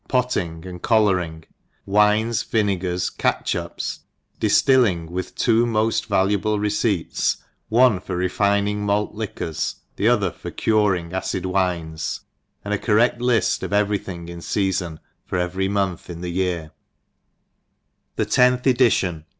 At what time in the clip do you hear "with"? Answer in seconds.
5.11-5.35